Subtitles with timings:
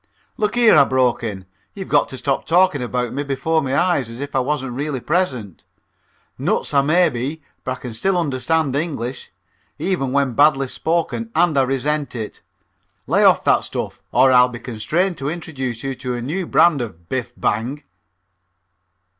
[0.35, 1.45] "Look here," I broke in.
[1.75, 4.99] "You've got to stop talking about me before my face as if I wasn't really
[4.99, 5.63] present.
[6.39, 9.29] Nuts I may be, but I can still understand English,
[9.77, 12.41] even when badly spoken, and resent it.
[13.05, 16.81] Lay off that stuff or I'll be constrained to introduce you to a new brand
[16.81, 17.33] of 'Biff!
[17.37, 17.83] Bang!'"